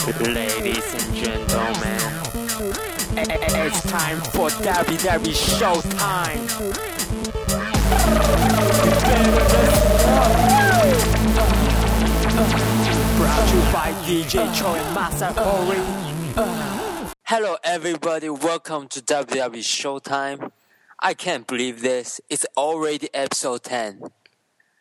[0.00, 2.00] Ladies and gentlemen,
[3.18, 6.48] it's time for WWE Showtime.
[13.18, 15.80] Brought to you by DJ Cho and Masa Ori.
[17.24, 18.30] Hello, everybody.
[18.30, 20.50] Welcome to WWE Showtime.
[20.98, 22.22] I can't believe this.
[22.30, 24.04] It's already episode 10.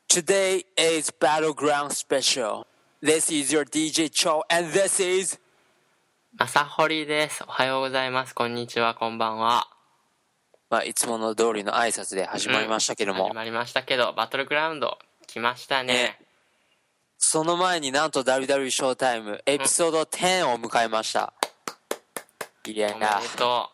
[0.08, 2.66] Today is Battleground Special.
[3.02, 5.40] This is your DJ Cho, and this is
[6.38, 7.46] 朝堀です。
[7.48, 8.36] おはようございます。
[8.36, 9.70] こんにちは、こんばんは。
[10.70, 15.94] まあ、いつもの通りの挨拶で始まりましたけども、始まりましたけど、バトルグラウンド来ましたね。
[15.94, 16.20] ね
[17.18, 21.32] その前になんと WWE ショータイムエピソード10を迎えました。
[22.68, 23.70] いやおめでと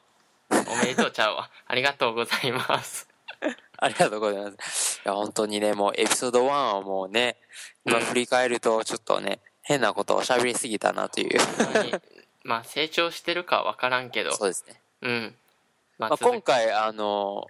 [0.51, 0.55] う。
[0.71, 1.49] おめでとうちゃうわ。
[1.65, 3.09] ありがとうございます。
[3.79, 5.01] ありがとうございます。
[5.03, 7.37] いや、本当にね、もうエピソード1はもうね、
[7.85, 11.39] 今振り返るとちょっとね、変なことを喋りすぎたなという。
[12.43, 14.79] まあ、成長してるかはわからんけど、そうですね。
[15.01, 15.35] うん。
[15.97, 17.47] ままあ、続今回、あの、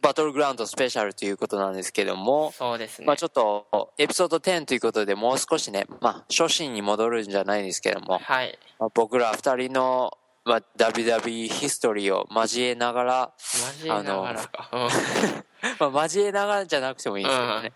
[0.00, 3.06] バトルグラウンドスペシャルということなんですけども、そうですね。
[3.06, 8.56] まあちょっと、エピソード10ということで、もう少しね、まあ、初心に戻るんじゃないですけども、はい。
[8.78, 13.32] まあ、僕ら二人の、まあ、WWE ヒストリーを交えながら、
[13.82, 14.70] 交えながらか。
[15.80, 17.66] まあ、交えながらじゃなくてもいいんですけどね。
[17.66, 17.72] うん。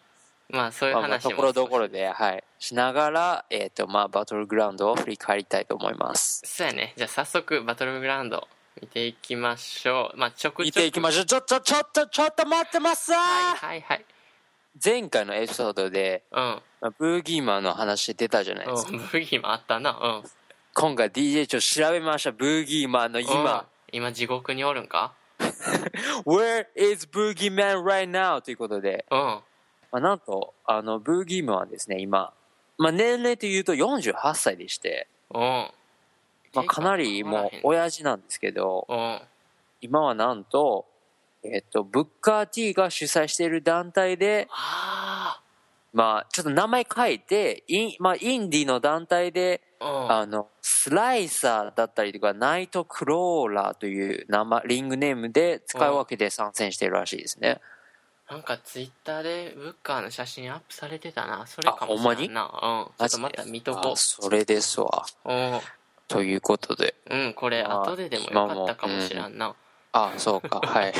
[0.48, 1.31] まあ、そういう話も。
[1.31, 6.43] ところどころで、はい、しながら、えっ、と、まあ、バトルグラウンドを振り返りたいと思います。
[6.45, 6.93] そうやね。
[6.97, 8.47] じゃあ、早速、バトルグラウンド
[8.81, 10.17] 見ていきましょう。
[10.19, 10.67] まあ、ちょくちょく。
[10.67, 11.25] 見ていきましょう。
[11.25, 14.05] ちょ、ちょ、ちょっと、ちょっと待ってます、はいはいはい。
[14.83, 16.62] 前回のエピソードで、うん。
[16.81, 18.93] まあ、ブーギーマンの話出たじゃないですか。
[18.93, 19.91] うん、ブギもあったな。
[19.91, 20.31] うん。
[20.75, 22.33] 今回 DJ ちょっと調べました。
[22.33, 23.67] ブーギーマンのうん今。
[23.93, 25.12] 今地獄におるんか？
[26.25, 28.41] Where is Boogie Man right now?
[28.41, 29.41] ということで、うん。
[29.93, 32.33] まあ、なんと、あの、ブーギーマンはですね、今、
[32.79, 35.41] まあ、年齢というと48歳でして、うん。
[36.55, 39.21] まあ、かなりもう親父なんですけど、うん。
[39.83, 40.87] 今はなんと、
[41.44, 45.41] えっと、ブッカー T が主催している団体で、あ
[45.93, 49.84] まあ、ちょっと名前書いて、イン、まあ、インディの団体で、あ。
[49.84, 50.12] うん。
[50.12, 57.61] あの、スライサーだったりとか、ナイトクローラーという名前、リングネームで使い分けて参戦しているらしいですね。
[58.32, 61.47] なんかツイッターでブッカーの写真アップされてたな。
[61.47, 62.22] それかもしあほんまに？
[62.22, 62.44] れんな。
[62.44, 62.50] うん。
[62.50, 65.04] ちょっとまた見とこあそれですわ。
[65.26, 65.31] う。
[65.31, 65.60] うん。
[66.09, 66.94] ということで。
[67.10, 69.54] うん、これまあ後ででもよかったかもしらんな。
[69.92, 70.94] あ、そうか、はい。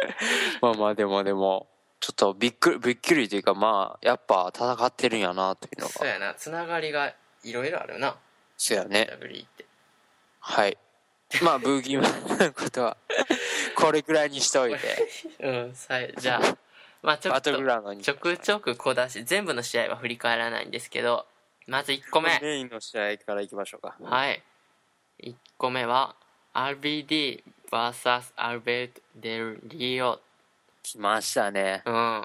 [0.60, 1.66] まあまあ、でもでも、
[2.00, 5.92] ちょっとびっくり、びっくりというか、まあ、やっぱ戦ってるんやな、というのが。
[5.92, 6.34] そうやな。
[6.34, 8.14] つながりがいろいろあるな。
[8.58, 9.08] そうやね。
[9.22, 9.64] WE って。
[10.40, 10.76] はい。
[11.42, 12.98] まあ、ブーギーマンのことは、
[13.74, 15.08] これくらいにしておいて、
[15.40, 16.56] うん、さいじゃあ、
[17.04, 18.02] まあちょっバトルグラウンドと、に。
[18.02, 21.26] ちょくちょく小出し、全部の試合は振り返らないんですけど、
[21.66, 22.38] まず1個目。
[22.40, 23.96] メインの試合からいきましょうか。
[24.02, 24.42] はい。
[25.22, 26.16] 1個目は、
[26.54, 30.20] RBD vs アルベルト・デル・リオ。
[30.82, 31.82] 来ましたね。
[31.86, 32.24] うん。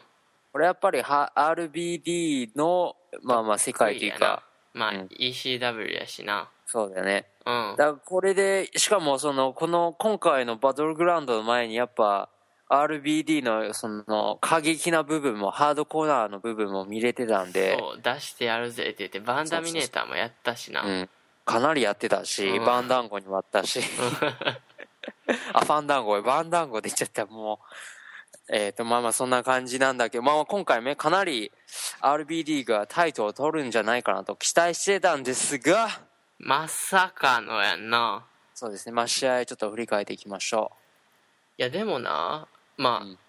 [0.52, 6.50] これやっぱりは RBD の、まあまあ世界というか、まあ、うん ECW やしな。
[6.66, 7.26] そうだよね。
[7.46, 7.76] うん。
[7.78, 12.30] だこれで、しかもその、この今回のバトルグラウンドの前にやっぱ、
[12.70, 20.84] RBD のその過激な部分もハードコーナーの部分も見れてたんで、そう、出してやるぜって言って、バンダミネーターもやったしな。
[20.84, 21.10] うん、
[21.46, 22.66] かなりやってたし、うん。
[22.66, 23.82] バンダンゴにもあったし、
[25.54, 27.74] あ、ファンダンゴ、バンダンゴで言っちゃった、もう。
[28.52, 31.52] えっ、と、まあまあそんな感じなんだけど、まあまあ今回ね、かなり
[32.02, 36.02] RBD がタイトルを取るんじゃないかなと期待してたんですが、
[36.38, 38.26] まさかのやんな。
[38.54, 40.72] そうですね、まあ試合ちょっと振り返っていきましょ
[41.58, 42.48] いや、でもな、
[42.80, 43.20] まあ、うん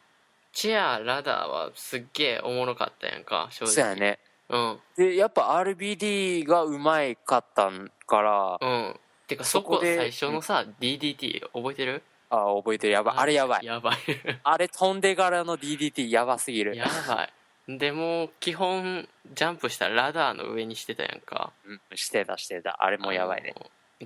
[0.53, 3.69] チェア、ラダーはすっげえおもろかったやんか、正う。
[3.69, 3.75] 直。
[3.75, 3.95] そうや。
[3.95, 4.19] ね。
[4.49, 4.79] うん。
[4.97, 9.01] で、やっぱ RBD がうまいかったんから、うん。
[9.29, 12.03] てか、そこ最初のさ、DDT 覚えてる？
[12.31, 12.95] あ、覚えてる。
[12.95, 13.15] やばい。
[13.19, 13.65] あれやばい。
[13.65, 13.97] やばい。
[14.43, 16.77] あれ飛んでからの DDT やばすぎる。
[16.77, 17.25] やば
[17.69, 17.79] い。
[17.79, 21.53] でも、基本、ジャンプしたらラダーの上にしてたやんか。
[21.65, 22.83] うん、してたしてた。
[22.83, 23.55] あれもやばいね。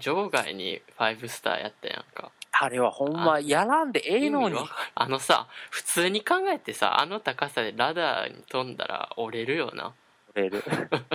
[0.01, 2.31] 場外に5スターやったやんか。
[2.61, 4.59] あれはほんま、やらんでええのに
[4.95, 9.93] あのさ、普通に考えてさ、あの高さでラダーに飛んだら折れるよな。
[10.35, 10.65] 取れる。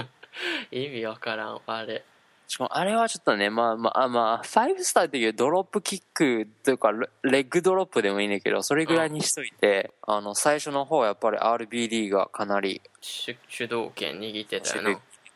[0.72, 2.04] 意味わからん、あれ。
[2.48, 14.78] しかもあれはちょっとね、まあまあ、まあ、5スターっていうドロップキックというか、レレッグドロップでもいいんだけど、それぐらいにしといて、あの、最初の方はやっぱり RBD がかなり主主導権握ってた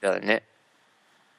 [0.07, 0.43] よね。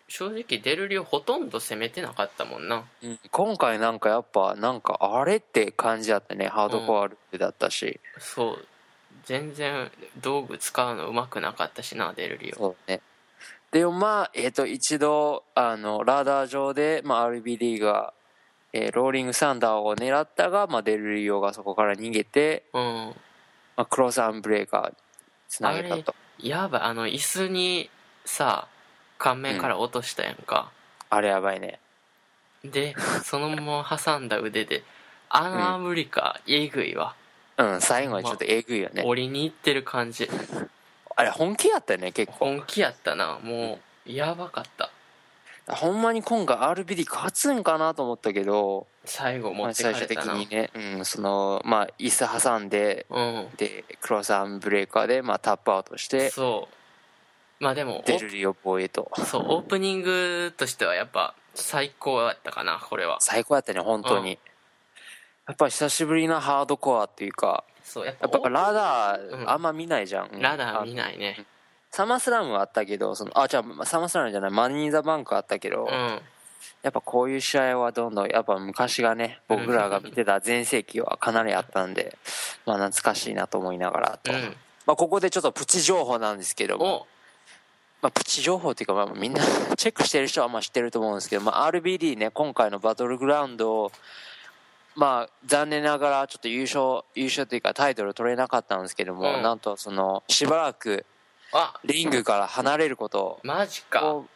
[0.08, 2.84] 正直デルリオほとんど攻めてなかったもんな。
[3.02, 6.46] うん今回なんかやっぱ、なんかあれって感じだったね。
[6.46, 8.00] ハードコアルだったし。
[8.18, 8.66] そう。
[9.24, 9.90] 全然
[10.20, 12.56] 道具使うのうまくなかったしな、デルリオ。
[12.56, 13.00] そうね。
[13.70, 18.12] でもまあ、えっ、と、一度、あの、ラダー上で、まあ、RBD が、
[18.72, 23.14] えーローリングサンダーを狙ったが、まあ、デルリオがそこから逃げて、うん
[23.76, 24.94] まあ、クロスアンブレーカー
[25.48, 26.14] つなげたと。
[26.38, 27.88] やばいあの椅子に
[28.24, 28.66] さ
[29.24, 30.70] 顔面から落としたやんか、
[31.08, 31.80] あれやばいね。
[32.62, 32.94] で
[33.24, 34.82] そのまま挟んだ腕で
[35.30, 37.14] あのアメリカ、えぐいわ。
[37.56, 39.02] うん、最後はちょっとえぐいよね。
[39.02, 40.28] 折りに行ってる感じ。
[41.16, 42.38] あれ本気やったよね、結構。
[42.38, 43.38] 本気やったな。
[43.42, 44.90] もうやばかった。
[45.68, 53.48] ほんまに今回 RBD 勝つんかなと思ったけど、最後持まあ、ってか最終的れたな、にね、うん、その、まあ、椅子挟んで、うん。
[53.56, 56.83] で、クロスアームブレーカーで、まあ、タップアウトして、そう
[57.60, 59.10] まあでもデルリオ防衛と。
[59.16, 64.32] おそうオープニングとしてはやっぱ最高やったかなこれは最高やったね、本当に。
[64.32, 64.38] うん
[65.46, 70.40] やっぱ久しぶりなハードコアっていうか、そうやっぱやっぱラダうんーあんま見ないじゃん。
[70.40, 70.94] ラダー見い。
[70.94, 71.44] ないね
[71.90, 76.20] サマースラムはあったけど、その、あ、じゃあ、サマースラムじゃない、マニー・ザ・バンクあったけど、うん
[76.82, 82.16] やっぱこういう試合はどんどん、やっぱ昔がね、僕らが見てた全盛期はかなりあったんで、
[82.64, 84.32] まあ懐かしいなと思いながらと。
[84.32, 87.06] うんまあここでちょっとプチ情報なんですけども、お
[88.04, 89.40] まあプチ情報っていうか、まあみんな
[89.76, 93.92] チェックしてる人はまあ知ってると思うんですけど、まあ RBD ね、今回のバトルグラウンドを、
[94.94, 99.42] まあ残念ながらちょっと優勝、優勝というかタイトル取れなかったんですけども、うん。
[99.42, 101.06] なんとその、しばらく
[101.50, 101.80] あ。
[101.82, 104.04] リングから離れることマジか。
[104.04, 104.26] を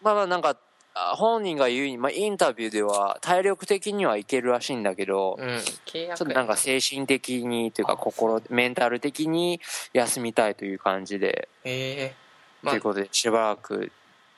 [0.00, 0.56] まあまあなんか、
[0.94, 5.60] あ本人が言うに、まあ、インタビューでは体力的にはいけるらしいんだけど、うん。
[5.60, 9.60] ちょっとなんか精神的にというか心、メンタル的に
[9.92, 12.27] 休みたいという感じで、へえ
[12.62, 13.92] まあということでしばらく、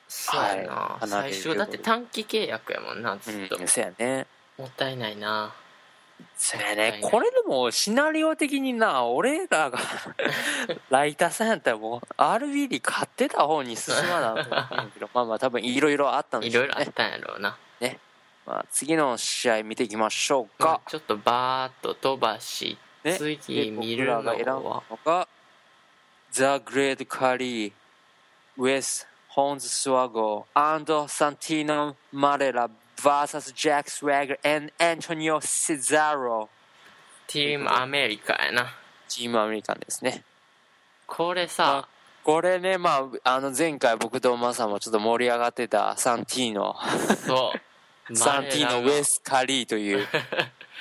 [0.07, 4.27] そうやな、はい最る初だって短期契約やもんなずっと、うん、そうやね。
[4.57, 5.53] もったいないな。
[6.37, 6.99] そうやね。
[7.01, 9.79] これでもシナリオ的にな、俺らが
[10.89, 16.67] ライターさんやったらもう RBD 買ってた方に進まなと思ってんけど、 まあまあ多分いろいろあったんでいしょうね。
[16.69, 17.57] ろいろあったんやろうな、
[18.45, 20.81] まあ次の試合見ていきましょうか。
[20.87, 23.17] ちょっとバーッと飛ばし、ね。
[23.17, 25.27] 次見るの僕らが選んだはのが
[26.31, 27.71] The Great Kali
[28.61, 36.47] with Horns Swago and Santino Marella vs Jack Swagger and Antonio Cesaro.
[37.25, 38.75] ティームアメリカやな。
[39.07, 40.23] チームアメリカンですね。
[41.07, 41.87] これさ
[42.23, 46.75] これねまああの前回僕とマサもちょっと盛り上がってたサンティーノ
[47.25, 47.51] そ
[48.09, 48.15] う。
[48.15, 50.07] サンティーノ・ウェス・カリーという。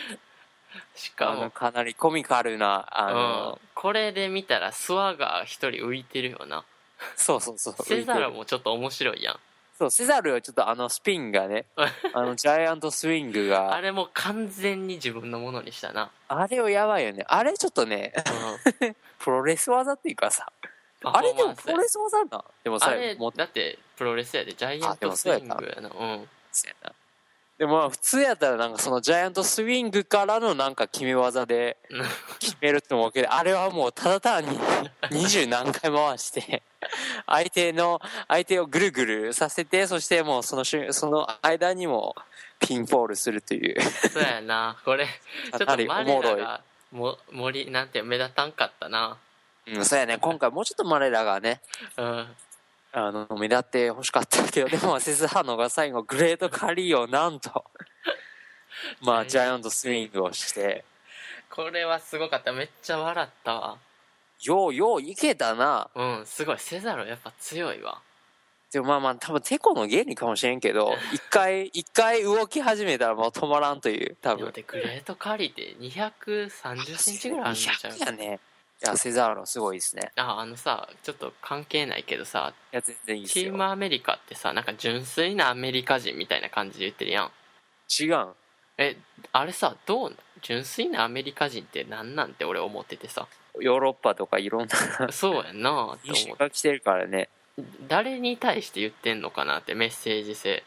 [0.95, 1.51] しかも。
[1.51, 3.15] かなりコミカルなあうん。
[3.15, 6.65] の、、これで見たらスワガー一人浮いてるよな
[7.17, 7.85] そうそうそう。
[7.85, 9.41] セザルもちょっと面白いやん。
[9.79, 11.65] そうセザルはちょっとあのスピンがね
[12.13, 13.75] あのジャイアントスイングが。
[13.75, 17.25] あれも完全に自分のものにしたな、あれをやばいよね。
[17.29, 18.13] あれちょっとね、
[18.81, 20.53] うん、 プロレス技っていうかさ、
[21.03, 22.45] あれでもプロレス技な。
[22.63, 24.53] でもさあれ、もうだってプロレスやで。
[24.53, 25.89] ジャイアントスイングやな。
[25.89, 26.29] うん。
[26.53, 26.93] そうやな
[27.61, 31.77] でもまあ普通やったらなんかそのジャイアントスイングからのなんか決め技で
[32.39, 34.59] 決めるって思うけど、あれはもうただ単に
[35.11, 36.63] 二十何回回して、
[37.27, 42.17] 相手の、相手をぐるぐるさせて、そしてもうその瞬、その間にも
[42.59, 43.81] ピンポールするという。
[43.83, 44.77] そうやな。
[44.85, 45.07] これ
[45.57, 46.37] ちょっとマおもろい。
[46.37, 46.61] レラが
[46.93, 49.17] も森なんて目立たんかったな。
[49.67, 50.19] うん、そうやね。
[50.19, 51.61] 今回もうちょっとマレラがね、
[51.97, 52.37] うん。
[52.93, 57.65] あの、目立って欲しかったけど、でも、セスハノが最後、グレートカリーをなんと、
[59.01, 60.85] まあ、ジャイアントスイングをして、
[61.51, 62.53] これはすごかった。
[62.53, 63.79] めっちゃ笑ったわ
[64.43, 65.91] ようよういけたな。
[65.95, 68.01] うんすごいセザロやっぱ強いわ
[68.73, 74.39] でもまあまあ、多分、テコの原理かもしれんけど、 一回、一回動き始めたらもう止まらんという、多分。
[74.39, 78.41] でもでグレートカリーって230センチぐらいあるんじゃん200やね。
[78.83, 80.11] いや、セザーロすごいですね。
[80.17, 83.53] ああのさちょっと関係ないけどさいや、全然いいですチーよ。
[83.55, 87.33] ムアメリカってさなんか純粋なアメリカ人みたいな感じで言ってるやん
[88.01, 88.35] 違うん。
[88.79, 88.97] え
[89.33, 93.29] あれさどう純粋なアメリカ人って何なんて俺思っててさ
[93.61, 96.11] ヨーロッパとかいろんなそうやんなって。
[96.27, 97.29] 思っが来てるからね。
[97.89, 100.65] 誰に対して言ってんのかなってメッセージ性。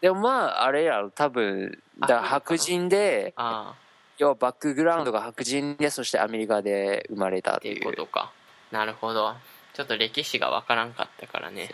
[0.00, 3.90] でもまあ、あれやろ、多分、だ白人で、ああ。
[4.16, 7.88] 要はバックグラウンドが白人でそしてアメリカで生まれたっていう。
[7.88, 8.32] うことか。
[8.70, 9.34] なるほど。
[9.72, 11.70] ちょっと歴史がわからんかったからね。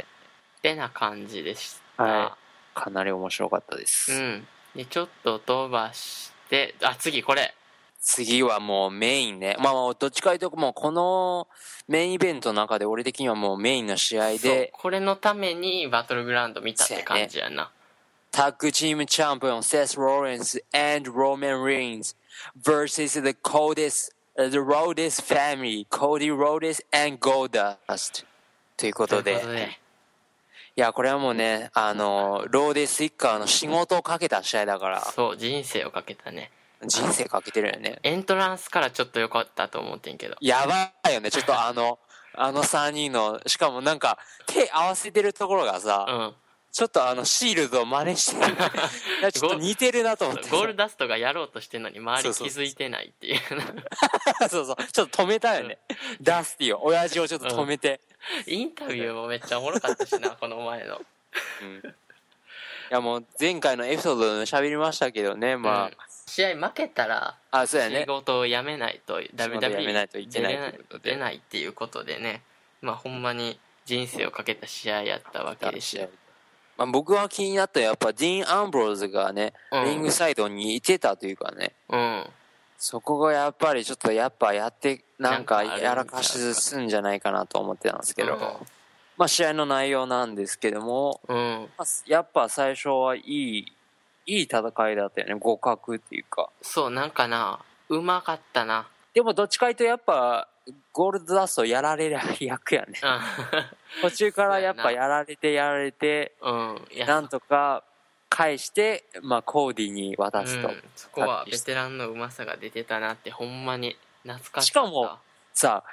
[0.59, 2.37] ってな感じでした、は
[2.75, 4.47] かなり面白かったです、うん。
[4.75, 7.55] でちょっと飛ばしてあ次これ
[8.01, 9.57] 次はもうメインね。
[9.59, 11.49] まあまあどっちかというともうこの
[11.89, 14.73] メインイベントの中で俺的にはもうメインの試合で。
[14.75, 17.71] これのためにバトルグラウンド見たって感じやな。
[18.31, 22.15] タッグチームチャンピオンセス・ローレンス and Roman Reigns
[22.63, 28.25] versus the coldest the Rhodes family Cody Rhodes and Goldust
[28.77, 29.23] ということで。
[29.23, 29.87] ということで
[30.79, 36.51] いや、これはもうね、あの、ローデスイッカーの仕事をかけた試合だから、そう人生をかけたね
[36.85, 37.99] 人生かけてるよね。
[38.03, 41.99] エントランスからちょっと良かったと思ってんけどやばいよね、ちょっとあの、
[42.35, 46.35] あの3人の、しかもなんか、手合わせてるところがさ、うん
[46.77, 48.53] ちょっとあの、シールドを真似してる。
[48.53, 50.51] いや、ちょっと似てるなと思って。
[50.51, 53.41] ゴールダストがやろうとしてんのに周り気づいてないっていう
[54.51, 54.85] そうそう。
[54.93, 55.79] ちょっと止めたよね。
[56.21, 58.03] ダスティを、親父をちょっと止めて。
[58.47, 61.01] インタビューもめっちゃおもろかったしな この前の
[61.63, 61.79] うん。
[61.79, 61.83] い
[62.91, 68.07] や、もう前回のエピソードで喋りましたけどね、まあ、うん試合負けたらあ、そうや仕ね。
[68.07, 70.59] 事を辞めないと仕事を辞めないといけない
[71.03, 72.43] 出ないっていうことでね。
[72.83, 76.09] まあほんまに人生をかけた試合やったわけですよ。
[76.77, 79.85] まあ、僕は気になったやっぱディーン・アンブローズがね、うん。
[79.85, 82.27] リングサイドにいてたというかね、うん。
[82.77, 88.41] そこがやっぱりちょっとやっぱやって、なんかやらかしすんじゃないかなと思ってたんですけど、うん。
[89.17, 91.69] まあ試合の内容なんですけども、うん。
[91.79, 93.76] まあやっぱ最初はいい、
[94.27, 96.51] いい戦いだったよね、互角っていうか。
[96.61, 97.61] そうなんかな。
[97.89, 98.89] うまかったな。
[99.15, 100.49] でもどっちかというとやっぱ、
[100.93, 103.01] ゴールドダストやられる役やね。
[104.03, 107.85] 途中からやっぱやられてやられて、うんなんとか
[108.29, 110.69] 返して、まあコーディに渡すと。
[110.69, 115.19] うん、そこはベテランのうまさが出てたなってほんまに懐かししかも
[115.59, 115.85] さ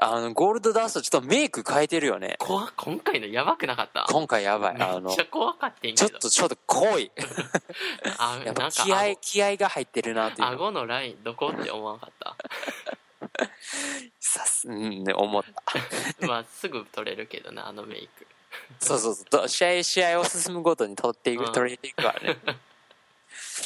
[0.00, 2.36] あ、あの、ゴールドダストちょっとメイク変えてるよね。
[2.38, 4.04] 怖今回のやばくなかった？
[4.06, 4.76] 今回やばい。
[4.82, 7.10] あのめっち、ゃ怖かったんちょっとちょっと濃い。
[8.18, 10.52] あ やっぱ気合、気合が入ってるなっていうの。
[10.52, 12.36] 顎のラインどこって思わなかった？
[14.20, 15.62] さす、うん、ね、思った。
[16.28, 18.26] まあすぐ取れるけどなあのメイク
[18.78, 19.48] そうそうそう。
[19.48, 22.36] 試合、試合を進むごとに取っていく、うん取れていくからね。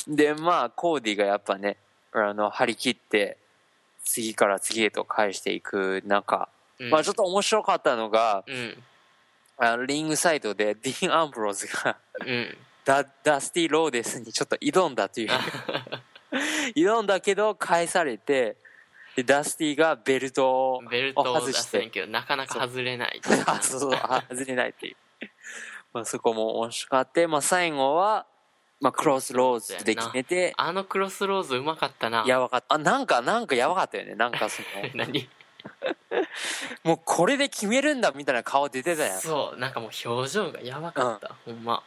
[0.06, 1.78] で、まあ、コーディがやっぱね、
[2.12, 3.38] あの、張り切って、
[4.04, 6.90] 次から次へと返していく中、うん。
[6.90, 8.82] まあちょっと面白かったのが、うん。
[9.58, 12.56] あのリングサイドでディーン・アンブローズがうん。
[12.84, 15.30] ダダスティ・ローデスにちょっと挑んだという。
[16.74, 18.56] 挑んだけど返されて
[19.14, 21.68] でダスティがベルトをベルトを出外して。
[21.68, 23.20] すねんけどなかなか外れない。
[23.46, 24.96] あそうそうあ外れないっていう、
[25.92, 28.26] まあ、そこも面白かって、まあ、最後は、
[28.82, 30.52] まあ、クロスローズで決めて。
[30.56, 32.24] あのクロスローズうまかったな。
[32.26, 32.56] やばか。
[32.58, 34.16] ったあなんかなんかやばかったよね。
[34.16, 34.68] なんかその。
[34.94, 35.28] 何？
[36.82, 39.20] もうこれで決めるんだみたいな顔出てたやん。
[39.20, 39.58] そう。
[39.60, 41.84] なんかもう表情がやばかった、ほんま。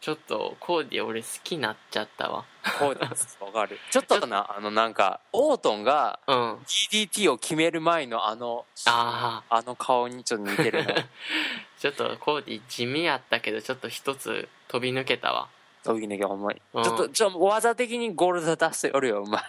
[0.00, 2.44] ちょっとコーディ俺好きになっちゃったわ。
[2.80, 3.38] こうです。
[3.40, 3.78] わかる。
[3.92, 6.54] ちょっとなあのなんかオートンがうん。
[6.66, 10.94] DDT を決める前のあのああの顔にちょっと似てるな。
[11.78, 15.48] ちょっとコーディ地味やったけどちょっと一つ飛び抜けたわ
[15.86, 16.60] そういうねほんまに。
[16.74, 16.84] うん。
[16.84, 19.42] ちょっとちょっと技的にゴールドダストよりはうまい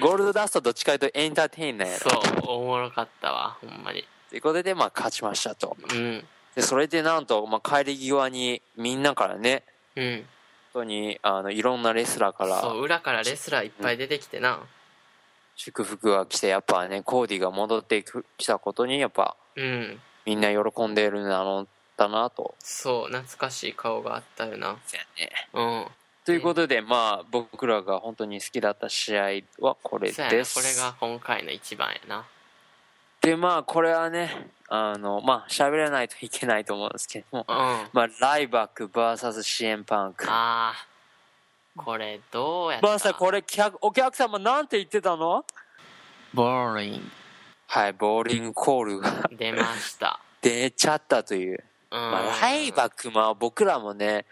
[0.00, 2.10] ゴールドダストどっちかというとエンターテイナーやろ。
[2.10, 4.04] そうおもろかったわほんまに。
[4.30, 5.76] ということでまあ勝ちましたと。
[5.92, 6.24] うん。
[6.54, 9.64] でそれでなんと、まあ、帰り際にみんなからね
[9.96, 10.24] うん。
[10.72, 14.60] 本当にあのいろんなレスラーからそう裏からレスラーいっぱい出てきてな。
[15.56, 18.04] 祝福が来てやっぱねコーディが戻って
[18.36, 20.00] きたことにやっぱうん。
[20.24, 21.42] みんな喜んでるんだ
[21.98, 22.54] ろうだなと。
[22.58, 24.76] そう懐かしい顔があったよな。
[25.54, 25.86] うん。
[26.24, 29.22] ということでまあ僕らが本当に好きだった試合
[29.60, 30.54] はこれです。
[30.54, 32.26] これが今回の一番やな。
[33.20, 37.54] でまあこれはねあのまあ喋らないといけないと思うんですけどもうん。
[37.56, 42.86] あまあライバック VS シエンパンクあーこれどうやった？
[42.86, 45.44] まあさこれ客お客様なんて言ってたの？
[46.34, 47.12] ボーリン
[47.68, 50.18] はいボーリングコールが出ました。
[50.42, 51.58] 出ちゃったという、うん、
[51.98, 54.24] まあ、ライバックまあ僕らもね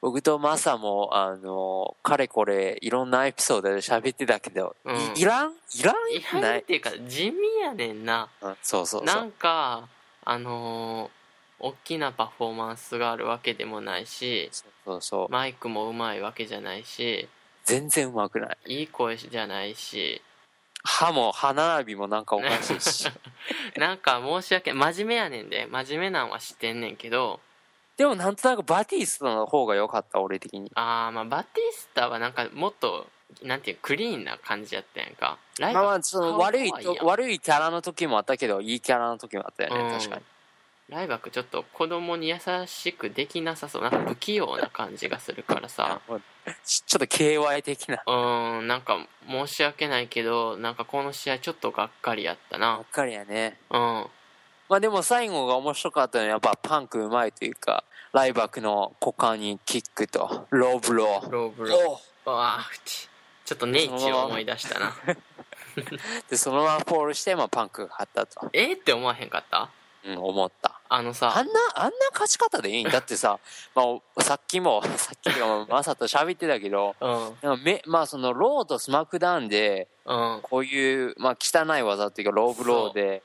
[0.00, 4.96] 僕とマサもあのかれこれいろんなエピソードで喋ってたけど、うん。
[5.16, 5.52] いいらん？
[5.52, 5.94] いらん？
[6.12, 8.28] いらんっていうか地味やねんな。
[8.40, 8.56] うん。
[8.62, 9.88] そうそうそなうんか
[10.24, 11.18] あのー
[11.60, 14.48] 大きなパフォーマンスがあるわけでもないし
[14.86, 17.28] そうそうマイクもうまいわけじゃないし
[17.64, 18.56] 全然うまくない。
[18.66, 20.22] いい声じゃないし
[20.90, 23.06] 歯も歯並びもなんかおかしいし。
[23.76, 25.66] なんか申し訳真面目やねんで。
[25.70, 27.40] 真面目なんは知ってんねんけど。
[27.98, 30.72] でもなんとなくバティスタの方が良かった俺的に。
[30.74, 33.06] あーまあバティスタはなんかもっと
[33.42, 35.36] なんていうクリーンな感じやったやんか。
[35.60, 39.98] まあまあその顔悪い悪いキャラの時もあったけどいいキャラの時もあったよね、うん。
[39.98, 40.22] 確かに
[40.88, 43.82] ライバックちょっと子供に優しくできなさそう。
[43.82, 46.00] なんか不器用な感じがするからさ。
[46.64, 48.02] ちちょっと KY 的な。
[48.06, 48.96] うーんなんか
[49.28, 52.76] 申し訳ないけどなんかこの試合ちょっとがっかりやったな。
[52.78, 53.60] がっかりやね。
[53.70, 54.06] うん。
[54.70, 61.30] まあでも最後が面白かったのはやっぱパンクうまいというかライバックの股間にキックとローブロー。
[61.30, 62.30] ローブロー。
[62.30, 63.10] ああち。
[63.44, 64.94] ちょっとネイチを思い出したな。
[66.30, 69.70] でそのままフォールして、まあ、パンクが勝ったと、えーって思わへんかった？
[70.04, 70.80] うん、思った。
[70.88, 71.36] あのさ。
[71.36, 73.38] あんな、あんな勝ち方でいいんだってさ、
[73.74, 73.82] ま
[74.16, 77.62] あ、さっきも、 さっきもマサと喋ってたけど、うん。
[77.62, 80.40] めまあそのローとスマックダウンで、うん。
[80.42, 83.22] こういう、まあ汚い技っていうかローブローで、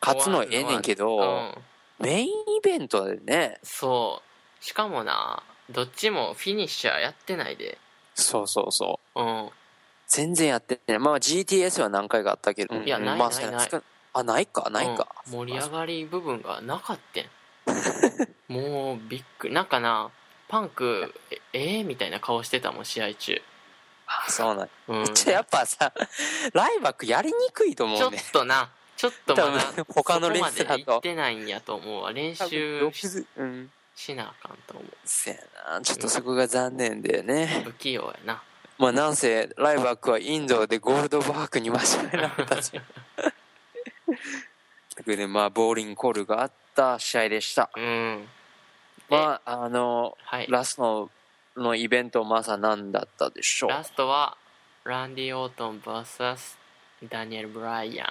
[0.00, 1.64] 勝つのはええねんけど、うん。
[1.98, 4.22] メインイベントでね、そ
[4.60, 4.64] う。
[4.64, 7.78] しかもなどっちもフィニッシャーやってないで。
[8.14, 9.22] そうそうそう。
[9.22, 9.50] うん。
[10.06, 10.98] 全然やってない。
[10.98, 12.76] まあ GTS は何回かあったけど。
[12.76, 13.50] いやないまあない。
[13.50, 13.82] ない少
[14.18, 15.08] あ、ないか、ないか。
[15.26, 17.76] うん盛り上がり部分がなかったん
[18.52, 20.10] もうびっくりなんかな
[20.48, 23.42] パンクええーみたいな顔してたもん試合中
[24.06, 24.68] あ、そうなん。
[24.88, 25.92] うんじゃあやっぱさ、
[26.52, 28.24] ライバックやりにくいと思ちょっうね。
[28.32, 29.60] となちょっとまだ
[29.94, 33.70] 他のレスラーと行ってないんやと思うわ練習し習うん。
[33.96, 35.36] しなあかんと思うせや
[35.72, 35.80] な。
[35.80, 37.62] ちょっとそこが残念でね。
[37.64, 38.42] 不器用やな
[38.78, 42.70] まあなんせ、ライバックはインドでゴールドバークに間違えられたし。
[44.96, 47.70] ということで、まあ、ボーリングコールがあった試合でした。
[47.76, 48.26] うん。
[49.10, 50.46] まあ、あの、はい。
[50.48, 51.10] ラスト
[51.56, 53.70] のイベント、まさ何だったでしょう？
[53.70, 54.36] ラストは
[54.84, 56.56] ランディ・オートン VS
[57.10, 58.08] ダニエル・ブライアン。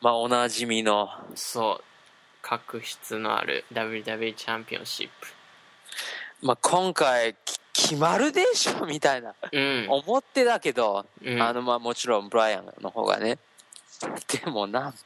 [0.00, 1.84] まあ、おなじみの、そう。
[2.40, 5.08] 確執のある WWE チャンピオンシッ
[6.40, 11.42] まあ、今回、き決まるでしょみたいな、プうん、思ってたけど、うん。
[11.42, 13.38] あの、まあ、もちろん、ブライアンの方がね。
[14.44, 14.98] でも、なんと、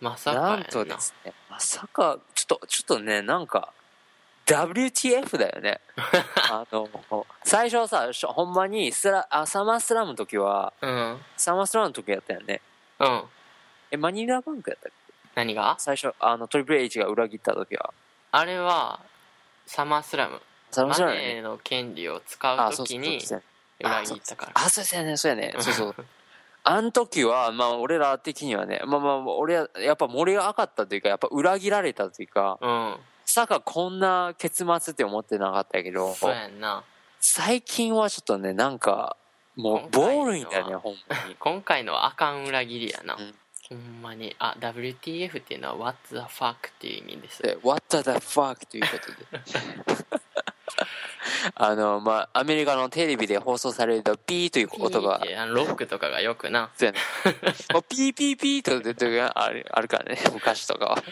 [0.00, 3.72] まさかやなんとですね、まさか、ちょっと、ちょっとね、なんか、
[4.46, 5.80] WTF だよね。
[6.50, 6.88] あの、
[7.44, 12.60] 最初さ、ほんまにスラあ、サマースラムの時は、うんサマースラムの時やったよね。
[12.98, 13.24] うん
[13.92, 15.12] え、マニラバンクやったっけ？
[15.34, 15.76] 何が？
[15.78, 17.92] 最初、あの、トリプル H が裏切った時は。
[18.32, 19.00] あれは
[19.66, 20.40] サマースラム
[20.70, 21.34] サママースラムやね。
[21.34, 23.20] ネーの権利を使う時に。
[23.80, 25.54] 裏切ったからあ、そうですよね、そうやね。
[25.58, 25.94] そうそう。
[26.62, 32.68] あの時は、まあ、俺ら的にはね、まあまあ、俺は、やっぱ盛り上がったというか、やっぱ裏切られたというか、うん。
[32.68, 36.82] まさかこんな結末って思ってなかったけど、そうやんな。
[37.20, 39.16] 最近はちょっとね、なんか、
[39.56, 41.36] もう、ボールみたいな、ほんまに。
[41.38, 43.34] 今回のはあかん裏切りやな、うん。
[43.68, 44.34] ほんまに。
[44.38, 47.42] あ WTF っていうのは What the fuck っていう意味です。
[47.42, 50.19] で What the fuck ということで。
[51.54, 56.98] あの、まあ、アメリカのテレビで放送されると、ピーという音がロックとかがよくなそうやね。
[57.72, 61.02] もうピーピーピーと出てるがあるあるからね、 昔とかは。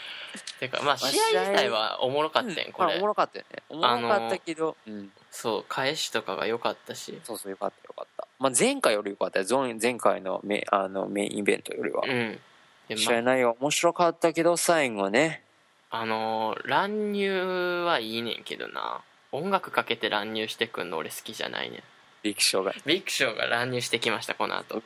[0.61, 3.63] てかまあ試合自体はおもろかったんこれまあおもろかったよね。
[3.69, 5.13] おもろかったけど、うん。
[5.31, 8.27] そう返しとかが良かったしそうそう、よかったよかった。
[8.39, 9.45] まあ、前回よりよかったよ。
[9.45, 12.09] ゾン前回のメあのメインイベントよりはう。
[12.09, 12.41] ん
[12.89, 15.45] で、試合ま内容面白かったけど、最後ね。
[15.91, 19.01] あのー乱入はいいねんけどな
[19.33, 21.83] 音楽かけて乱入してくんの俺好きじゃないねん
[22.23, 22.75] ビッグショーが。
[22.85, 24.83] ビッグショーが乱入してきましたこの後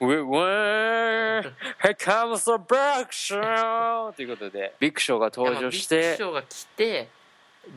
[0.00, 1.52] We win!
[1.82, 4.12] Here comes the big show!
[4.14, 7.08] ということで、ビッグショーが登場しビッグてシ、ョーが来て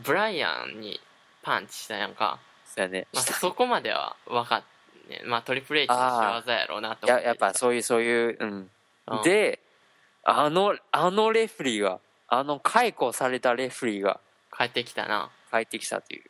[0.03, 0.99] ブライアンに
[1.41, 3.07] パンチしたやんか、そうやね。
[3.13, 4.63] まあ、そこまでは分かっ
[5.09, 8.69] ねまあトリプル H の仕業やろうなと思ってややっぱそういう、そういう、うん。
[9.07, 9.59] うんで、
[10.23, 14.19] あの、あのレフリーが、あの解雇されたレフリーが
[14.55, 16.23] 帰ってきたな帰ってきたという。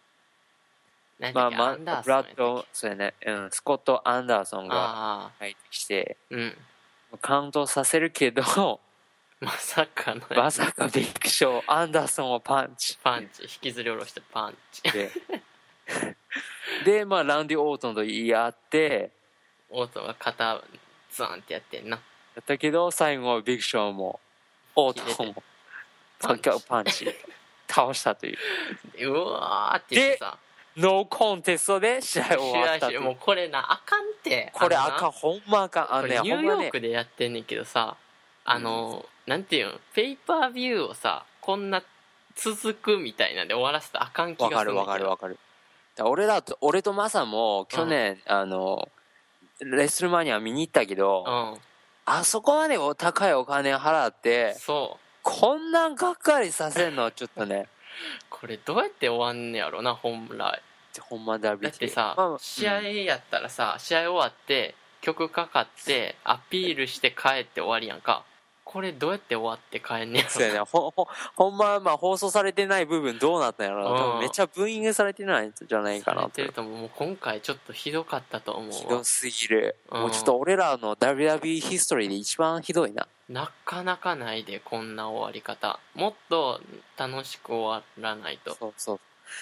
[1.19, 6.57] 何まあ、まあ、ブラッド、そうやね、うん、スコット・アンダーソンがああ帰ってきて、うん。
[7.21, 8.43] カウントさせるけど、
[9.41, 12.97] まさかのまさかビッグショー、アンダーソンをパンチ。
[13.03, 13.43] パンチ。
[13.43, 14.81] 引きずり下ろしてパンチ。
[14.83, 15.11] で、
[16.85, 19.11] で、まあ、ラウンディ・オートンと言い合って、
[19.69, 20.61] オートが肩
[21.11, 21.97] ズワンってやってんな。
[22.35, 24.19] やったけど、最後はビッグショーも、
[24.75, 25.43] オートンも、
[26.19, 27.15] パンチパンチ、
[27.69, 29.09] 倒したという。
[29.09, 30.37] うわーって言ってさ。
[30.77, 34.51] ノーコンテストで試合終わったもうこれなあかんって。
[34.53, 34.95] これあのな。
[34.97, 35.93] 赤ほんまあかん。
[35.93, 36.41] あのね、ニュー。
[36.41, 37.97] ヨークでやってんねんけどさ
[38.45, 41.83] あの、なんていうんペーパービューをさこんな
[42.35, 45.37] 続くみたいなんで終わらせたらあかん気がするわかるわかるわかる。
[45.95, 48.87] だ俺らと、俺とマサも去年、あの、
[49.59, 51.61] レスルマニア見に行ったけど、うん。
[52.05, 57.03] あそこまでお高いお金払って、そうこんなんがっかりさせんの？
[57.03, 57.67] はちょっとね、
[58.29, 60.61] これどうやって終わんねやろな本来。
[61.01, 68.23] ほんまダビだってさ、まあ試合やったらさ試合終わって曲かかってアピールして帰って終わりやんか
[68.71, 70.59] これどうやって終わって帰んねやろそうやね。
[70.59, 73.89] ほ、ほ、ほんま、まあ放送されてない部分どうなったんやろな。
[73.89, 79.75] うん多分めっちゃブーイングされてないんじゃないかなともう今回ちょっとひどかったと思ひうわどすぎる。
[79.91, 83.07] うんもうちょっと俺らの WWE ヒストリーで一番ひどいな。
[83.27, 86.61] なかなかないでこんな終わり方もっと
[86.95, 88.99] 楽しく終わらないとそうそう。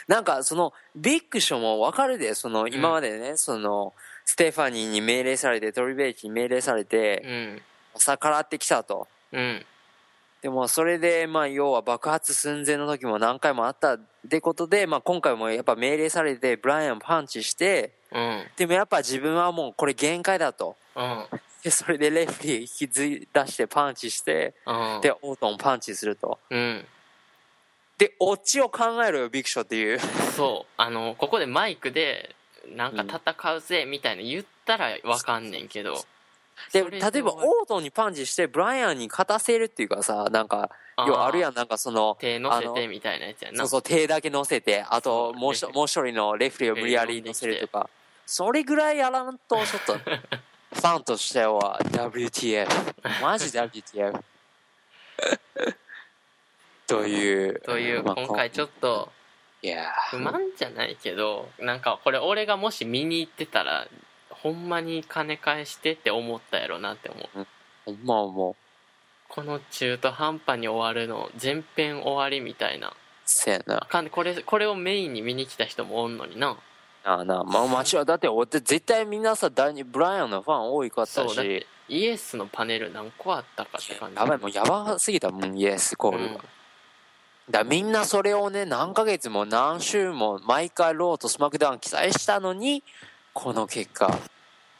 [0.08, 3.94] なんか、その、ビッグショーもわかるで、その、今までね、その、
[4.26, 7.62] ステファニーに命令されて、トリベイチに命令されて、うん
[8.00, 9.08] 逆らってきたと。
[9.32, 9.66] うん。
[10.42, 18.44] でもそれでまあ要は爆発寸前の時も何回もあったってことで、まあ、今回もやっぱ命令されてブライアンパンチしてうん。
[18.56, 20.76] でもやっぱ自分はもうこれ限界だと。
[20.96, 21.26] うん。
[21.64, 25.02] でそれでレフリー引きずり出してパンチしてうん。
[25.02, 26.40] でオートンパンチすると。
[26.50, 26.86] うん。
[27.98, 30.00] でオチを考えろよビクショーっていう。
[30.36, 30.74] そう。
[30.78, 32.36] あのここでマイクで
[32.76, 35.98] なんか戦うぜみたいな言ったらわかんねんけど
[36.74, 40.70] で例えばオートンにパンチしてブライアンに勝たせるっていうかさなんか
[41.08, 43.60] 要はあるやんなんかその手乗せあのてみたいなやつやな。
[43.60, 47.90] そうそう手だけ乗せてあともう一もう一人のレフリーを無理やり乗せるとか。
[48.28, 49.98] それぐらいやらんとちょっと
[50.76, 52.68] ファンとしては WTF
[53.22, 54.22] マジ WTF
[56.86, 59.10] というというまあ今回ちょっと
[59.62, 63.88] いや不満じゃないけどなんかこれ俺がもし見に行ってたら
[64.42, 67.48] ほんまに金返してって思ったやろなって思う。
[67.86, 68.56] ほんまもう。
[69.30, 72.94] この中途半端に終わるの前編終わりみたいな。
[73.26, 73.84] せやな。
[73.84, 76.58] あかんこれこれをメインに見に来た人もおんのにな。
[77.04, 81.66] なあなあまあ間違いだって俺絶対みんなさダニエル・ブライアンのファン多いかったし。
[81.90, 84.18] イエスのパネル何個あったかって感じ。
[84.18, 86.40] やばいもうやばすぎたもんイエスコールが、うん。
[87.50, 92.84] だみんなそれをね何ヶ月も何週も毎回ローとスマックダウン期待したのに
[93.40, 94.20] この結果。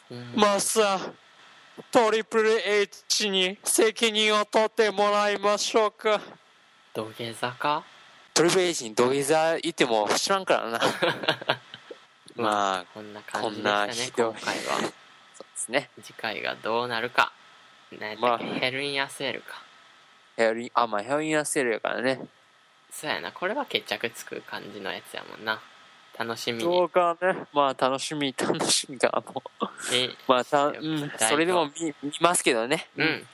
[0.10, 0.34] うん。
[0.36, 1.00] マさ
[1.92, 6.20] トリプル H に責任を取ってもらいましょうか。
[6.92, 7.84] 土下座か？
[8.34, 10.80] トリプル H に土下座言っても知らんからな。
[12.36, 14.80] まあこんな感じでしたね今回は。
[14.80, 14.92] そうで
[15.56, 15.92] すね。
[16.02, 17.32] 次回がどうなるか。
[17.92, 18.60] 何やったっけ、まあ。
[18.60, 19.62] ヘルニアセールか。
[20.36, 22.22] ヘリあまあヘロインアセルやからね。
[22.90, 23.32] そうやな。
[23.32, 25.62] これは決着つく感じのやつやもんな
[26.18, 27.36] 楽しみどにうかね。
[27.54, 29.44] まあ楽しみ楽しみかも
[30.28, 33.28] まあた、う期ん、それでも見見ますけどね、うん。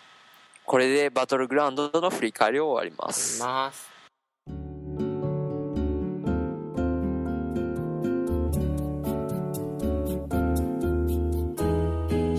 [0.65, 3.89] これでバトルグラウンドの振り返りを終わりまいすます。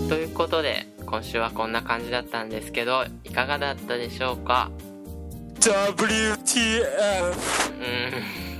[0.07, 4.69] ということで今週はこんな感じだったんですけどいかがだったでしょうか
[5.59, 6.85] ？WTF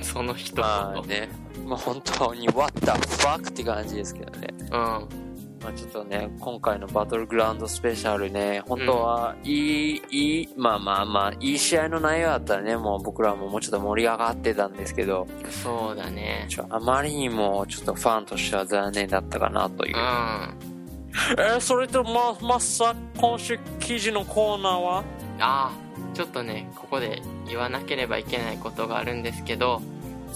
[0.00, 1.28] んその一言、まあね
[1.66, 4.48] まあ本当に What the fuck って感じですけどね。
[4.60, 4.70] うん。
[4.70, 16.46] まあちょっとね今回のバトルグラウンドスペシャルね本当はいい、いいまあまあまあいい試合の内容だったらねもう僕らももうちょっと盛り上がってたんですけどそうだね。
[16.48, 19.96] ちょあまりにもちょっとファンとしては残念だったかなという。
[19.96, 20.02] うん。
[20.02, 25.04] えーそれとままさ今週記事のコーナーは？
[25.40, 29.80] あーちょっとねここで言わなければいけないことがあるんですけど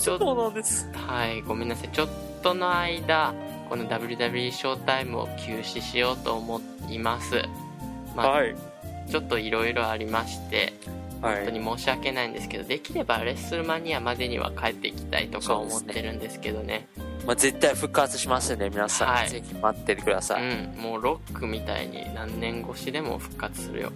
[0.00, 0.90] ちょっとそうなんです。
[0.94, 1.88] はいごめんなさい。
[1.90, 2.08] ちょっ
[2.42, 3.34] との間
[3.68, 7.42] この WWE ショータイムを休止しようと思います。
[8.16, 8.56] まあ、はい。
[9.08, 10.72] ちょっといろいろありまして
[11.20, 11.36] はい。
[11.36, 16.88] 本当に申し訳ないんですけどできればレッスルマニアまでには帰っていきたいとか思ってるんですけどね
[17.26, 19.28] まあ、絶対復活しますんで皆さん、はい。
[19.28, 20.82] ぜひ待っててください、うん。
[20.82, 23.92] もうロックみたいに何年越しでも復活するよ。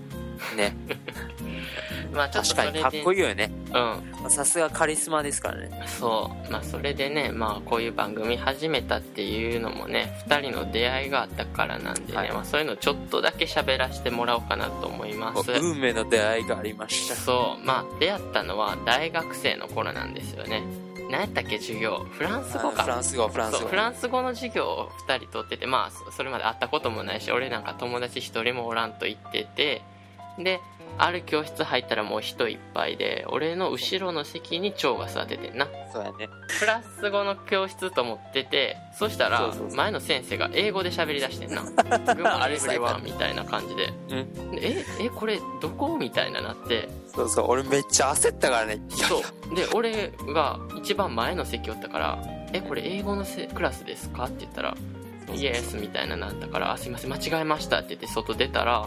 [0.56, 0.76] ね。
[2.12, 3.50] まあ確かにかっこいいよね。
[3.72, 4.30] うん。
[4.30, 5.82] さすがカリスマですからね。
[5.86, 6.52] そう。
[6.52, 12.32] まあそれでねまあこういう番組始めたっていうのもね2人の出会いがあったからなんでね、はい。
[12.32, 15.50] まあ、そういうのちょっとだけ喋らせてもらおうかなと思います。
[15.52, 17.14] 運命の出会いがありました。
[17.14, 17.64] そう。
[17.66, 20.62] まあ出会ったのは大学生の頃なんですよね
[21.10, 22.06] 何やったっけ授業？
[22.10, 22.82] フランス語か。
[22.82, 23.68] フランス語フランス語。
[23.68, 29.82] フランス語の授業を2人取っててまあそそれまで会ったこともないし俺なんか友達1人もおらんと言ってて
[30.38, 30.60] で
[30.96, 35.66] ある教室入ったらもう人いっぱいで俺の後ろの席に蝶が座っててんな。
[35.92, 36.28] そうやね。
[36.48, 43.92] フランス語の教室と思っててそしたら前の先生が英語で喋りだしてんな「グッモーエブリワン」みたいな感じで。
[44.10, 44.50] うん。
[44.52, 45.96] でええこれどこ？
[45.98, 46.88] みたいななって。
[47.14, 47.46] そうそう。
[47.48, 48.80] 俺めっちゃ焦ったからね。
[48.90, 49.54] そう。
[49.54, 52.18] で俺が一番前の席おったから
[52.52, 54.74] 「えこれ英語のせクラスですか?」って言ったら
[55.34, 58.86] 「イエス」みたいななったから「あすいません間違えました」って言って外出たら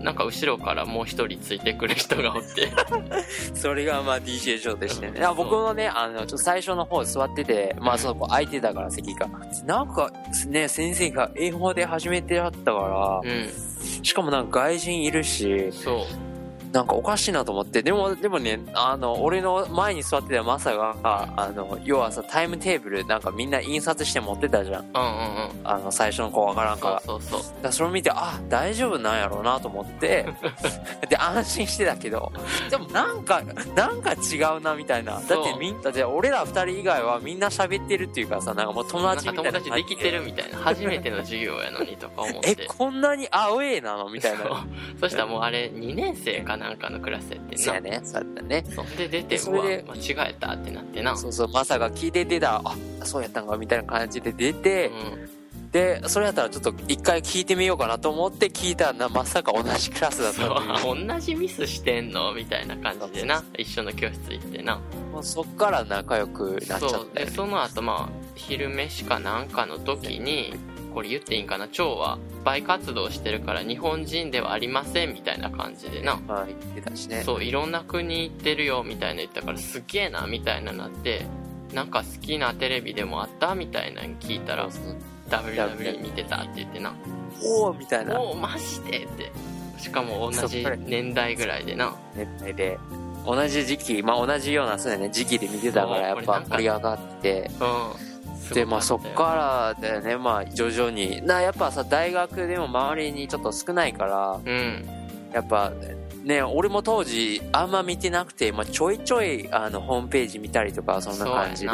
[0.00, 2.72] なんか後ろからもう一人ついてくる人がおって。
[3.54, 5.20] それがまあ DJ ショーでしてね。
[5.36, 9.28] 僕もねあのちょっと最初の方座っててまあその子空いてたから席が。
[9.64, 10.10] なんか
[10.48, 13.30] ね先生が英語で始めてあったかうん。
[13.46, 13.48] ら
[14.02, 16.31] しかもなんか外人いるしそう
[16.72, 24.84] なんかおかしいなと思って、でも、でもね、あの、俺の前に座ってたマサが、あの、要はさ、タイムテーブルなんかみんな印刷して持ってたじゃん。
[24.84, 25.68] うんうんうん。
[25.68, 27.02] あの、最初の子わからんから。
[27.04, 27.62] そうそうそう。
[27.62, 30.26] だそれを見て、あ、大丈夫なんやろうなと思って、
[31.10, 32.32] で、安心してたけど、
[32.70, 33.42] でもなんか、
[33.76, 35.20] なんか違うなみたいな。
[35.20, 39.84] だってみん、だって俺ら二人以外はみんな喋ってるっていうかさ、なんかもう友達みたいな友達で。
[39.84, 40.58] きてるみたいな。
[40.58, 44.64] 初めての授業やのにとか思っ え、てこんなにアウェーなのみたいな。
[44.98, 46.61] そしたらもうあれ2年生かな？
[46.70, 47.64] んかのクラスやってんな。
[47.64, 48.00] そうやね。
[48.04, 48.64] そうやったね。
[48.74, 51.16] そんで出てそうわ間違えたってなってな。
[51.16, 52.60] そうそうマサが聞いて出た。
[52.64, 55.30] あそうやったんかみたいな感じで出て、うん。
[55.72, 61.06] でそれやったらちょっと一回聞いてみようかなと思って聞いたらなまさか同じクラスだったそう。
[61.06, 63.42] 同じミスしてんのみたいな感じでな。
[63.56, 64.78] 一緒の教室行ってな。
[65.10, 70.54] もうそっから仲良くなっちゃったよでその後まあ昼飯かなんかの時に
[70.92, 71.68] これ言っていいんかな？
[71.68, 76.16] 蝶はスパイ活動してるから日本人ではありませんみたいな感じでな。
[76.26, 77.22] まあ言ってたしね。
[77.22, 81.24] そういろんな国行ってるよみたいな言ったからすっげえなみたいななって
[81.72, 84.68] なんか好きなテレビでもあったみたいなの聞いたら
[85.28, 86.96] WWE 見てたって言ってな。
[87.44, 88.20] おおみたいな。
[88.20, 89.30] おおマジでって。
[89.78, 91.94] しかも同じ年代ぐらいでな。
[92.16, 92.76] 年代で。
[93.24, 95.10] 同じ時期まあ同じようなそうやね。
[95.10, 97.52] 時期で見てたからやっぱ盛り上がって。
[97.60, 98.11] うん
[98.52, 100.16] でまあそっらからだよね。
[100.16, 101.22] まあ徐々に。
[101.22, 104.84] なやっぱさ大学でも周りにちょっと少ないからうん。
[105.32, 105.72] やっぱ
[106.22, 111.72] ね俺も当時あんま見てなくて、まあ、ちょいちょいあのホームページ見たりとかそんな感じで。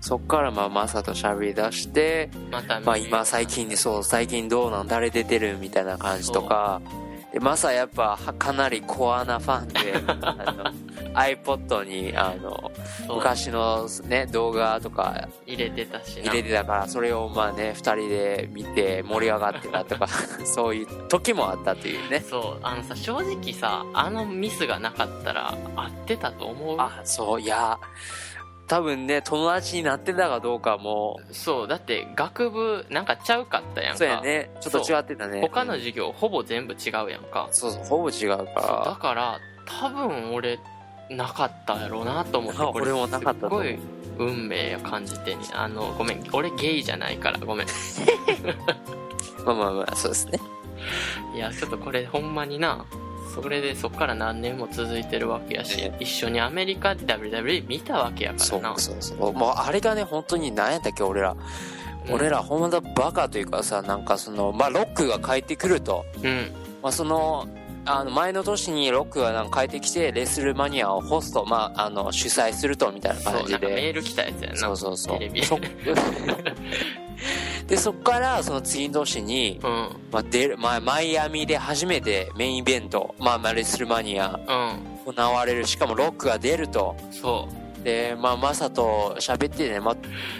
[0.00, 6.82] そっからまあマサと喋り出してまたまあ今最近でそう最近どうなん誰出てるみたいな感じとか
[7.34, 10.72] でマサやっぱはかなりコアなファンで あの
[11.14, 12.70] iPod にあの
[13.08, 16.30] 昔のね動画とか入れてたしな。
[16.30, 20.06] 入れてたからそれをまあね2人で見て盛り上がってたとか
[20.46, 22.20] そういう時もあったというね。
[22.20, 22.58] そう。
[22.62, 26.76] あのさ正直さあのミスがなかったら合ってたと思う？
[26.78, 27.80] あそういや
[28.66, 31.20] 多分ね友達になってたかどうかも。
[31.30, 33.98] そうだって学部なんかちゃうかったやんか。
[33.98, 34.50] そうやね。
[34.60, 35.40] ちょっと違ってたね。
[35.42, 37.48] 他の授業ほぼ全部違うやんか。
[37.50, 40.58] そうそうほぼ違うそうだかから多分俺
[41.10, 43.78] なかったやろうなと思ってあこれ俺もなかったすごい
[44.18, 46.24] 運命を感じてねあのごめん。
[46.32, 47.38] 俺ゲイじゃないから。
[47.38, 47.66] ごめん。
[47.66, 47.72] ら
[49.44, 50.40] まあまあまあそうですね。
[51.34, 52.86] いやちょっとこれほんまにな
[53.34, 58.78] それでそっから何年も続いてるわけやし、ね一緒にアメリカで WWE 見たわけやかそうらな。
[58.78, 61.36] そうそうもうあれがね本当に何やったっけ俺ら、
[62.06, 62.14] うん。
[62.14, 66.04] 俺らほんまだバカというかさなんかそのまあロックが帰ってくると。
[66.22, 66.50] うん。
[66.82, 67.46] まあその
[67.86, 74.56] あの前の年にロックがなんか帰ってきてレスルマニアをホスト、まあ、あの主催するとみたいなそう感じでメール来たやつやな。
[74.56, 75.18] そうそうそう。
[75.18, 75.44] テレビ。
[75.44, 75.58] そ
[77.66, 79.70] でそっからその次の年に、うん。
[80.12, 84.38] まあ出るまあ、マイアミで初めてメインイベント、まあ、まあレスルマニア
[85.06, 85.14] うん。
[85.14, 85.66] 行われる。
[85.66, 86.96] しかもロックが出ると。
[87.10, 87.64] そう。
[87.84, 89.94] でまあマサと喋ってね、ま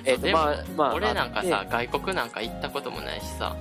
[0.05, 3.55] えっとでもまあまあ俺なんかさ外国なんか行ったこともないしさ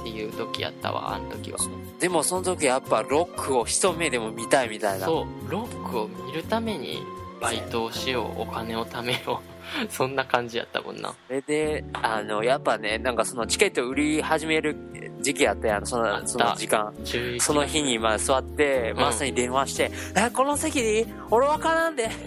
[0.00, 1.58] っていう時やったわあの時は。
[1.58, 1.64] て
[2.02, 5.06] でもその時やっぱロックを一目でも見たいみたいな。
[5.06, 5.50] そう。
[5.50, 7.02] ロックを見るために
[7.40, 9.51] バイトをしようお金を貯めよう
[9.90, 11.14] そんな感じやったもんな。
[11.26, 14.76] それであのやっぱねなんかそのチケット売り始める
[15.20, 16.92] 時期やったやんそのその時間。
[17.04, 18.96] 11その日にまあ座って、ん。
[18.96, 22.10] マサに電話して、え、この席でいい俺わからんで。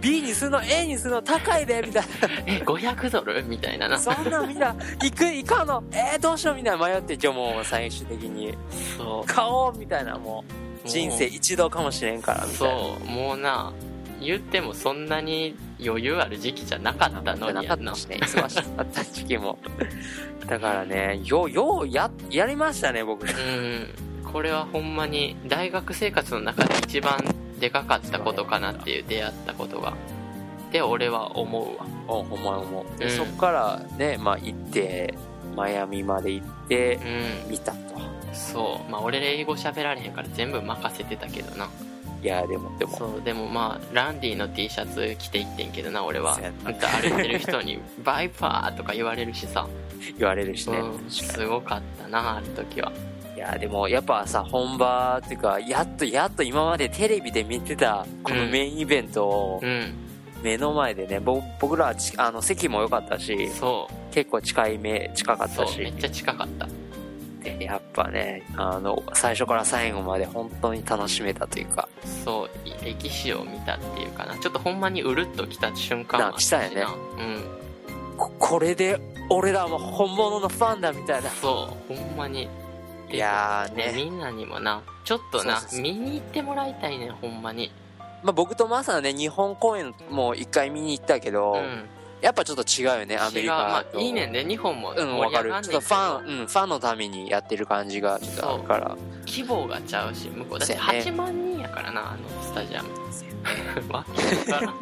[0.00, 2.04] B にするの A にするの高いでみたい
[2.46, 3.44] え500ドル？
[3.44, 3.96] みたいなな。
[3.96, 3.98] な。
[3.98, 5.82] そんなんみんな、行く、行かんの？
[5.90, 6.54] えー、どうしよう？
[6.56, 6.86] みたいな。
[6.86, 8.56] 迷って、じゃあもう最終的に、
[8.96, 10.44] そ買おうみたいな、も
[10.84, 12.78] う、人生一度かもしれんから、みたいな。
[12.78, 13.10] そう。
[13.10, 13.72] もうな
[14.20, 19.58] 言ってもそんなに余裕ある時期じゃなかったのなにやんなかったしね、忙しかった時期も。
[20.46, 23.24] だからね、よう、よう、や、やりましたね、僕。
[23.24, 23.88] うん
[24.32, 27.16] これはほんまに大学生活の中で一番
[27.58, 29.94] でかかったことかなっていう出会ったことが
[30.68, 32.98] って俺は思うわおほんま思う。
[32.98, 35.14] で、うんそっからね、まあ行って、
[35.56, 36.96] マイアミまで行って
[37.46, 37.78] う、ん見たと。
[38.34, 41.68] そうまあ俺英語喋られへんから全部任せてたけどな
[42.22, 46.38] いや、でも、でも、そうでもまあランディの T シャツ着ていってんけどな俺は。
[46.64, 49.68] 歩いてる人に「バイパー」とか言われるしさ、
[50.18, 50.78] 言われるしね。
[50.78, 52.90] うん、すごかったなある時は。
[52.90, 60.08] にいや、でも、やっぱさ、本場っていうか、やっと、やっと今までテレビで見てた、このメインイベントをうん。
[60.42, 63.48] 目の前でね、ぼ僕らあの席も良かったし、
[64.12, 66.68] 結構近い目、近かったし、めっちゃ近かった
[67.56, 71.88] でやっぱね、あの、最初から最後まで本当に楽しめたというか、
[72.24, 74.36] そう歴史を見たっていうかな。
[74.38, 77.44] ちょっとほんまにうるっと来た瞬間もあったしなな来たようん。
[78.16, 81.30] ここれで俺らも本物のファンだみたいな。
[81.30, 82.48] そうほんまに。
[83.10, 84.82] いやーね、ねみんなにもな。
[85.04, 85.82] ちょっとなそうそうそう。
[85.82, 87.72] 見に行ってもらいたいねほんまに。
[88.22, 91.84] まあ僕とマサはね、日本公演も一回見に行ったけど、うん
[92.20, 93.98] やっぱちょっと違うよね、アメリカまと。
[93.98, 95.50] あいいねんで日本もうん、わかる。
[95.50, 98.96] ちょっとファン、ンうん、ファンのためにやってる感じがちょっとあるから。
[99.26, 102.88] 規模がちゃうし向こうだってそうやね8万人やからなあのスタジアム
[103.92, 104.74] わけわからん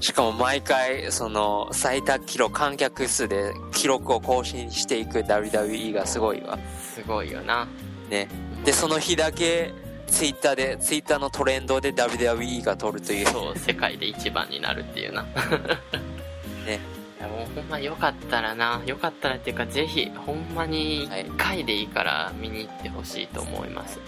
[0.00, 6.58] しかも毎回、その、最多記録、観客数で記録を更新していく WWE がすごいわ。
[6.80, 7.68] すごいよな
[8.08, 8.28] ね。
[8.64, 9.72] でその日だけ
[10.10, 13.26] ツイッターでツイッターのトレンドで WWE が取るという。
[13.26, 15.22] そう世界で一番になるっていうな。
[16.66, 16.80] ね。
[17.18, 18.82] いやもうほんまよかったらな。
[18.84, 23.98] よかったらっていうかぜひほんまに1回でいいから見に行ってほしいと思います、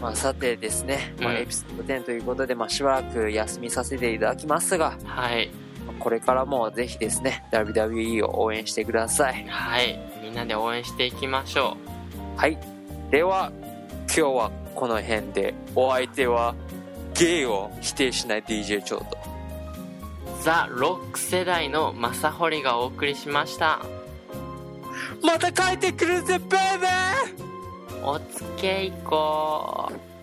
[0.00, 4.96] まあ、さてですね、まあ、うんエピソード10ということで、まあ、しばらく休みさせていただきますが。
[5.04, 5.50] はい。
[5.98, 9.44] これからもぜひですね WWE を応援してください。
[9.48, 9.98] はい。
[10.22, 11.76] みんなで応援していきましょ
[12.36, 12.58] はい。
[13.10, 13.52] では
[14.06, 16.54] 今日はこの辺でお相手は
[17.14, 19.24] ゲイを否定しない DJ チョートう
[20.42, 23.80] ザ・ロック世代の正堀がお送りしました。
[25.22, 28.06] また帰ってくるぜベイベー。
[28.06, 30.13] おつけいこう